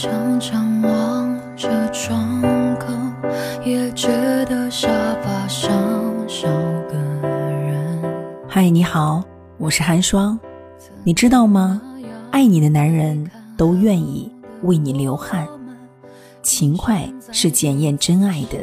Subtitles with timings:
[0.00, 2.40] 常常望着窗
[2.78, 2.86] 口，
[3.64, 4.06] 也觉
[4.44, 4.88] 得沙
[5.20, 5.72] 发上
[6.28, 6.46] 少
[6.88, 6.94] 个
[7.26, 8.00] 人。
[8.46, 9.24] 嗨，你好，
[9.56, 10.38] 我是寒霜。
[11.02, 11.82] 你知道吗？
[12.30, 14.32] 爱你的男人都愿意
[14.62, 15.44] 为你流汗，
[16.42, 17.02] 勤快
[17.32, 18.58] 是检验真爱的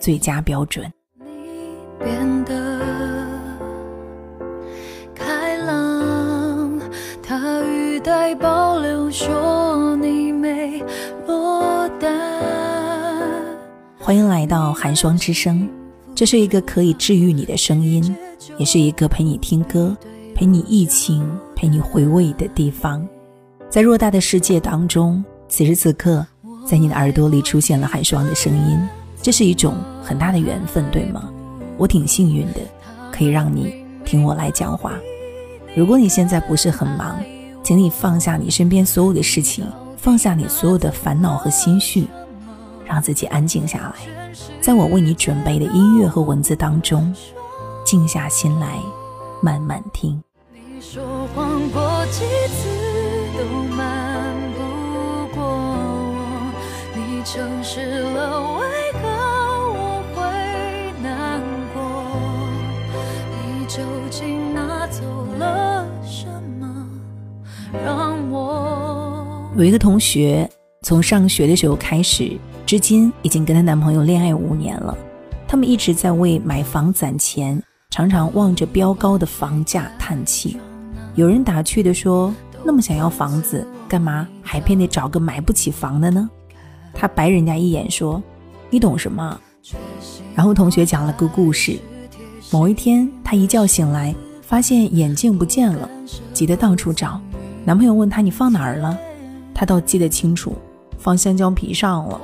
[0.00, 0.92] 最佳标准。
[1.20, 2.80] 你变得
[5.14, 6.80] 开朗，
[7.22, 9.95] 他语带保留说
[14.06, 15.68] 欢迎来到寒霜之声，
[16.14, 18.16] 这是一个可以治愈你的声音，
[18.56, 19.96] 也是一个陪你听歌、
[20.32, 23.04] 陪你忆情、陪你回味的地方。
[23.68, 26.24] 在偌大的世界当中，此时此刻，
[26.64, 28.78] 在你的耳朵里出现了寒霜的声音，
[29.20, 29.74] 这是一种
[30.04, 31.28] 很大的缘分，对吗？
[31.76, 32.60] 我挺幸运的，
[33.10, 34.92] 可以让你听我来讲话。
[35.74, 37.18] 如果你现在不是很忙，
[37.60, 39.66] 请你放下你身边所有的事情，
[39.96, 42.06] 放下你所有的烦恼和心绪，
[42.86, 43.94] 让自己安静下来，
[44.60, 47.14] 在我为你准备的音乐和文字当中，
[47.84, 48.80] 静下心来，
[49.42, 50.22] 慢慢听。
[50.52, 51.02] 你说
[51.34, 52.68] 谎过几次
[53.36, 54.60] 都瞒不
[55.34, 56.52] 过我，
[56.94, 59.08] 你诚实了，为何
[59.74, 60.22] 我会
[61.02, 61.40] 难
[61.74, 61.80] 过？
[63.32, 65.02] 你究竟拿走
[65.38, 66.26] 了什
[66.60, 66.86] 么，
[67.84, 70.48] 让我有一个同学
[70.82, 74.98] 从上学的时候开始，至今已经跟她男朋友恋爱五年了。
[75.46, 80.58] 他们一直在为买房攒钱，常常望着飙高的房价叹气。
[81.14, 82.34] 有人打趣的说
[82.66, 86.28] ：“那么想要房子，干嘛还偏得找个买不起房的呢？”
[86.92, 88.20] 他白人家一眼说
[88.68, 89.40] ：“你懂什么？”
[90.34, 91.78] 然后同学讲了个故事。
[92.50, 95.88] 某一天，她一觉醒来，发现眼镜不见了，
[96.32, 97.20] 急得到处找。
[97.64, 98.98] 男朋友问她：“你放哪儿了？”
[99.54, 100.56] 她倒记得清楚，
[100.98, 102.20] 放香蕉皮上了。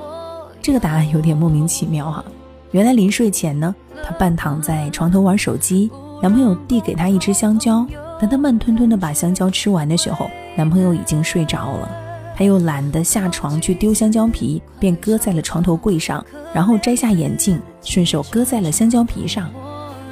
[0.63, 2.23] 这个答案有点莫名其妙哈、
[2.71, 7.85] 原来临睡前呢，她半躺在床头玩手机，男朋友递给她一只香蕉。
[8.17, 11.89] 等她慢吞吞地把香蕉吃完的时候，男朋友已经睡着了。
[12.37, 19.49] 她又懒得下床去丢香蕉皮，便搁在了床头柜上，然后摘下眼镜，顺手搁在了香蕉皮上。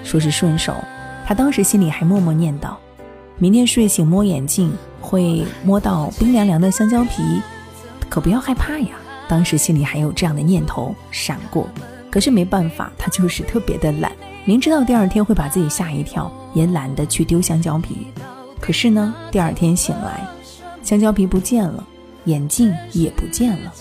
[0.04, 0.76] 说是顺手，
[1.26, 2.72] 她当时心里还默默念叨：
[3.38, 7.24] 明天睡醒摸眼镜会摸到冰凉凉的香蕉皮，
[8.10, 8.90] 可不要害怕呀。
[9.32, 11.66] 当时心里还有这样的念头闪过，
[12.12, 14.12] 可是没办法，他就是特别的懒，
[14.44, 18.08] 明知道第二天会把自己吓一跳，也懒得去丢香蕉皮。
[18.60, 20.28] 可是呢，第二天醒来，
[20.84, 21.82] 香蕉皮不见了，
[22.26, 23.74] 眼镜也不见了。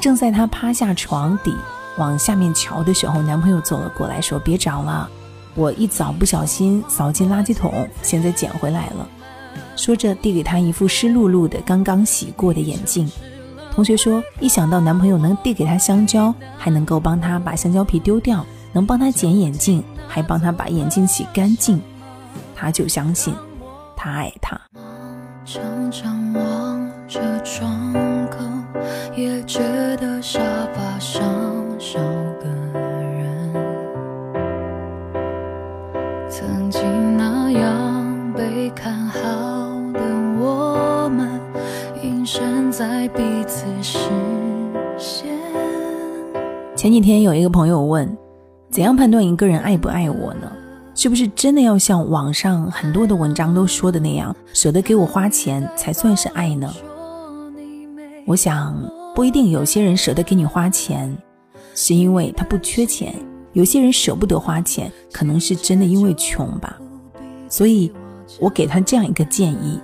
[0.00, 1.52] 正在他趴下床底
[1.98, 5.10] 往下面瞧的时候，男朋友走了过来，说：“别找了，
[5.56, 9.08] 我一早不小心扫进垃圾桶，现在捡回来了。”
[9.74, 13.10] 说着递给他一副湿漉漉的、刚刚洗过的眼镜。
[13.80, 21.80] 同学说，一想到男朋友能递给她香蕉，还能够帮她把香蕉皮丢掉，能帮她捡眼镜，还帮她把眼镜洗干净，
[22.54, 23.34] 她就相信
[23.96, 24.60] 他爱她。
[46.80, 48.16] 前几天有一个朋友问，
[48.70, 50.50] 怎样判断一个人爱不爱我呢？
[50.94, 56.72] 是不是真的要像网上很多的文章都说的那样，舍得给我花钱才算是爱呢？
[58.24, 58.74] 我想
[59.14, 61.14] 不一定，有些人舍得给你花钱，
[61.74, 63.12] 是因为他不缺钱；
[63.52, 66.78] 有些人舍不得花钱，可能是真的因为穷吧。
[67.50, 67.92] 所以，
[68.40, 69.78] 我给他这样一个建议：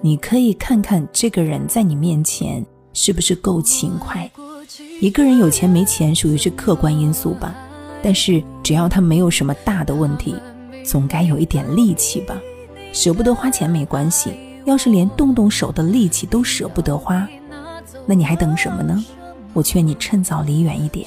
[0.00, 4.28] 你可以看看这个人在你面前是不是够勤快。
[5.04, 7.54] 一个人有钱没钱属于是客观因素吧，
[8.02, 10.34] 但是只要他没有什么大的问题，
[10.82, 12.34] 总该有一点力气吧。
[12.90, 14.32] 舍不得花钱没关系，
[14.64, 17.28] 要是连动动手的力气都舍不得花，
[18.06, 19.04] 那你还等什么呢？
[19.52, 21.06] 我劝你趁早离远一点。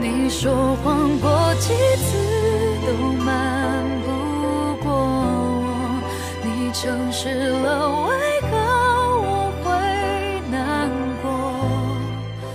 [0.00, 2.16] 你说谎过几次
[2.86, 2.92] 都
[3.24, 3.47] 瞒
[6.80, 8.56] 诚实了，为何
[9.20, 10.88] 我会难
[11.20, 11.28] 过？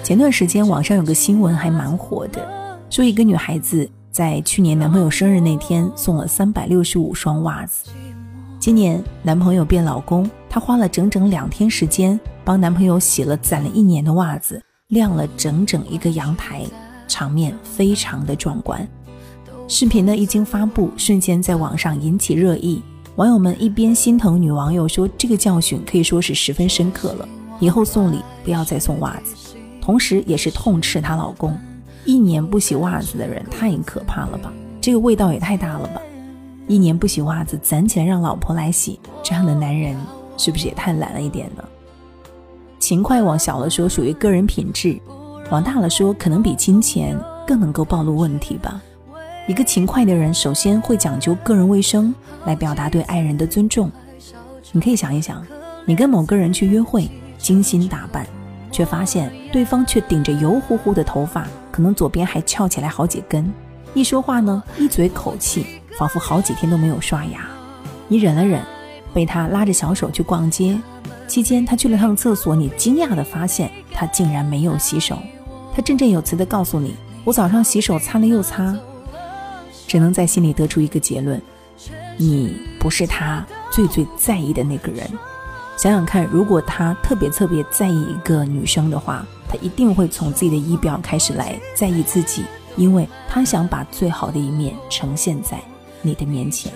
[0.02, 7.92] 前段时间网上有个新闻还蛮火的，说一个女孩子在去年男朋友生日那天送了三百六十五双袜子。
[8.62, 16.66] 今年男朋友变老公，她花了整整两天时间帮男朋友洗了攒了一年的袜子，晾了整整一个阳台，
[17.10, 18.88] 场面非常的壮观。
[19.68, 22.82] 视频呢一经发布，瞬间在网上引起热议。
[23.16, 27.30] 网友们一边心疼女网友，说这个教训可以说是十分深刻了，
[27.60, 31.56] 以后送礼不要再送袜子；同时也是痛斥她老公，
[32.06, 34.52] 一年不洗袜子的人太可怕了吧，
[34.82, 36.02] 这个味道也太大了吧！
[36.68, 39.96] 一年不洗袜子，攒起来让老婆来洗，这样的男人
[40.36, 41.64] 是不是也太懒了一点呢？
[42.80, 45.00] 勤快往小了说属于个人品质，
[45.52, 47.16] 往大了说可能比金钱
[47.46, 48.82] 更能够暴露问题吧。
[49.46, 53.92] 一个勤快的人，首先会讲究个人卫生，来表达对爱人的尊重。
[54.72, 55.46] 你可以想一想，
[55.86, 58.26] 你跟某个人去约会，精心打扮，
[58.72, 63.54] 却发现对方却顶着油乎乎的头发，可能左边还翘起来好几根。
[63.94, 65.66] 一说话呢，一嘴口气，
[65.98, 67.46] 仿佛好几天都没有刷牙。
[68.08, 68.64] 你忍了忍，
[69.14, 70.80] 被他拉着小手去逛街，
[71.28, 75.20] 期间他去了趟厕所，你惊讶地发现他竟然没有洗手。
[75.76, 78.74] 他振振有词地告诉你：“我早上洗手擦了又擦。”
[79.88, 81.42] 只能在心里得出一个结论：
[82.18, 85.08] 你不是他最最在意的那个人。
[85.76, 92.46] 想想看，如果他特别特别在意一个女生的话，他一定会从自己的仪表开始来在意自己，
[92.78, 95.60] 因为他想把最好的一面呈现在
[96.02, 96.72] 你的面前。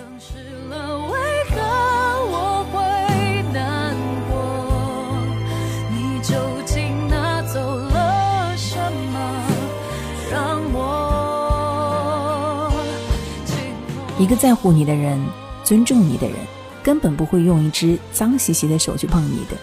[14.19, 15.23] 一个在乎你的人，
[15.63, 16.35] 尊重你的人，
[16.81, 19.55] 根本不会用一只脏兮兮的手去碰你的。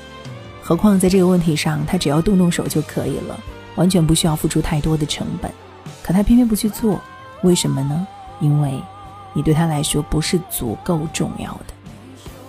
[0.62, 3.38] 何况在这个问题上，他只要动动手就可以了，
[3.74, 5.50] 完全不需要付出太多的成本。
[6.04, 7.00] 可他偏偏不去做，
[7.42, 8.06] 为什么呢？
[8.38, 8.80] 因为，
[9.32, 11.74] 你对他来说不是足够重要的。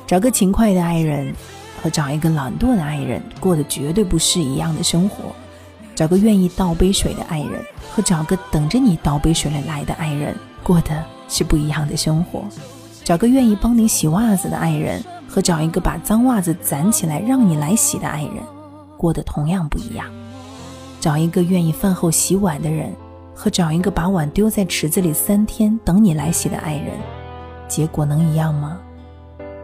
[0.05, 1.33] 找个勤快的爱人，
[1.81, 5.33] 和找一个懒惰的爱人，过的绝对不是一样的生活。
[5.95, 11.03] 找个愿意倒杯水的爱人，和找个等着你倒杯水来来的爱人，过的。
[11.27, 12.43] 是不一样的生活，
[13.03, 18.43] 找个愿意帮你洗袜子的爱人，和找一个把脏袜子攒起来让你来洗的爱人，
[18.97, 20.05] 过得同样不一样。
[20.99, 22.91] 找一个愿意饭后洗碗的人，
[23.33, 26.91] 和找一个把碗丢在池子里三天等你来洗的爱人，
[27.67, 28.79] 结果能一样吗？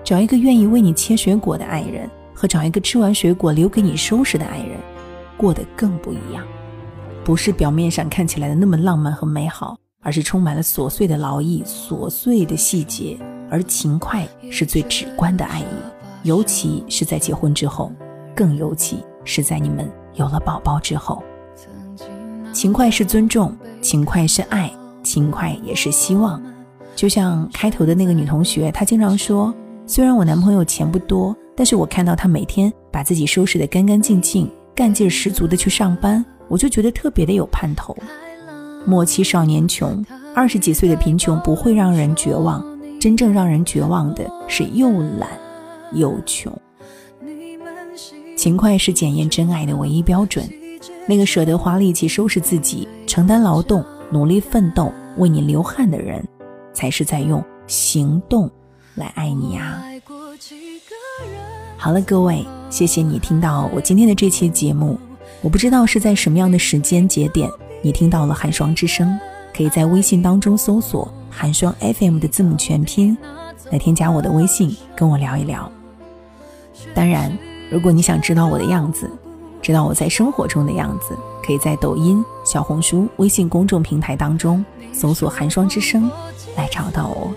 [0.04, 4.78] 找一个愿意为你切水果的爱人，和找一个吃完水果留给你收拾的爱人，
[5.38, 6.44] 过得更不一样。
[7.24, 9.78] 不是表面上看起来的那么浪漫和美好。
[10.02, 13.18] 而是充满了琐碎的劳役、琐碎的细节，
[13.50, 15.66] 而勤快是最直观的爱意，
[16.24, 17.92] 尤其是在结婚之后，
[18.36, 21.22] 更尤其是在你们有了宝宝之后。
[22.52, 24.72] 勤快是尊重，勤快是爱，
[25.04, 26.42] 勤快也是希望。
[26.96, 29.54] 就像开头的那个女同学，她经常说
[29.88, 37.96] ：“虽然我男朋友钱不多，但是我看到他每天把自己收拾得干干净净，干劲十足的去上班，我就觉得特别的有盼头。”
[38.86, 42.64] 莫欺少年穷，二十几岁的贫穷不会让人绝望，
[43.00, 45.30] 真正让人绝望的是又懒
[45.94, 46.52] 又穷。
[48.36, 50.50] 勤快是检验真爱的唯一标准，
[51.08, 56.28] 那个舍得花力气收拾自己、承担劳动、努力奋斗、为你流汗的人，
[56.74, 58.50] 才是在用行动
[58.96, 59.84] 来爱你啊！
[61.78, 65.00] 好了，各位，谢谢你听到我今天的这期节目。
[65.42, 67.50] 我不知道是在什么样的时间节点。
[67.84, 69.20] 你听到了寒霜之声，
[69.56, 73.18] 可以在微信当中搜索“寒霜 FM” 的字母全拼，
[73.72, 75.72] 来添加我的微信，跟我聊一聊。
[76.94, 77.36] 当然，
[77.72, 79.10] 如果你想知道我的样子，
[79.64, 84.64] 知道我在生活中的样子，可以在抖音、小红书、微信公众平台当中
[84.94, 86.08] 搜索“寒霜之声”
[86.56, 87.32] 来找到我。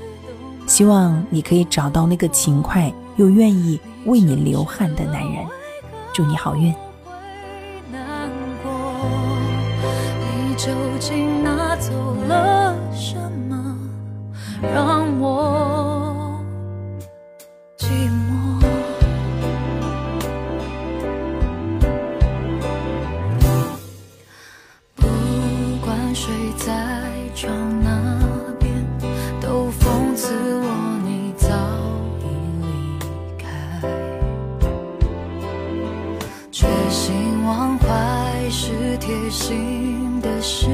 [0.66, 5.44] 希望你可以找到那个勤快又愿意为你流汗的男人。
[6.12, 6.74] 祝你好运。
[14.72, 16.40] 让我
[17.76, 18.62] 寂寞？
[24.94, 25.06] 不
[25.84, 26.72] 管谁在
[27.34, 27.52] 床
[27.82, 27.90] 那
[28.58, 28.72] 边，
[29.40, 30.66] 都讽刺我
[31.04, 31.48] 你早
[32.20, 32.22] 已
[32.62, 32.66] 离
[33.38, 33.44] 开，
[36.50, 40.04] 决心忘怀是贴心。
[40.24, 40.68] 的示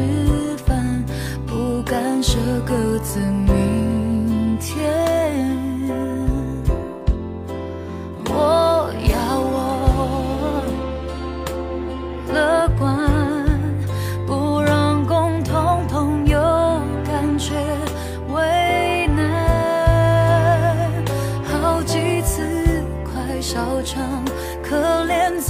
[0.64, 1.04] 范，
[1.44, 3.18] 不敢舍各自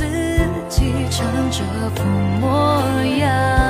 [0.00, 0.06] 自
[0.70, 1.62] 己成这
[1.94, 2.08] 副
[2.40, 3.69] 模样。